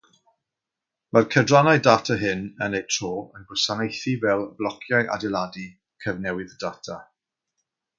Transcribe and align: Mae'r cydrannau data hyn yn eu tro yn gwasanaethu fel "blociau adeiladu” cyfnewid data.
Mae'r 1.17 1.27
cydrannau 1.35 1.81
data 1.89 2.17
hyn 2.23 2.41
yn 2.67 2.79
eu 2.79 2.87
tro 2.95 3.13
yn 3.41 3.47
gwasanaethu 3.53 4.17
fel 4.27 4.45
"blociau 4.63 5.09
adeiladu” 5.19 5.71
cyfnewid 6.07 6.61
data. 6.69 7.03